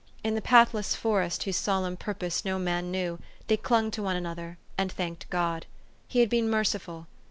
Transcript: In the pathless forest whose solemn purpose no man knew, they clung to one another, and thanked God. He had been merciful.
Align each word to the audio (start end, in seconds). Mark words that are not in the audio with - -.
In 0.23 0.33
the 0.33 0.41
pathless 0.41 0.95
forest 0.95 1.43
whose 1.43 1.57
solemn 1.57 1.95
purpose 1.95 2.43
no 2.43 2.57
man 2.57 2.89
knew, 2.89 3.19
they 3.45 3.55
clung 3.55 3.91
to 3.91 4.01
one 4.01 4.15
another, 4.15 4.57
and 4.75 4.91
thanked 4.91 5.29
God. 5.29 5.67
He 6.07 6.21
had 6.21 6.29
been 6.31 6.49
merciful. 6.49 7.05